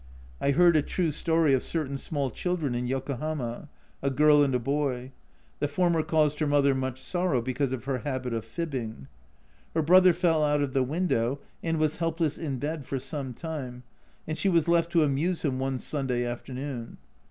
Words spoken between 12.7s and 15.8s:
for some time, and she was left to amuse him one